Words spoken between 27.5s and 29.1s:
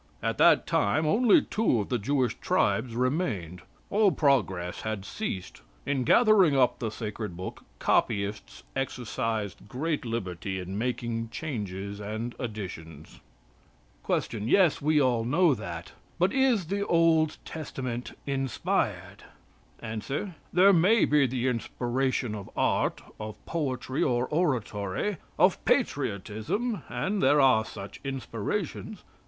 such inspirations.